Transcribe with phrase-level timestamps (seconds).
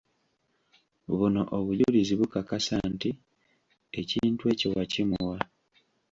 [1.17, 3.09] Buno obujulizi bukakasa nti
[3.99, 5.37] ekintu ekyo wakimuwa.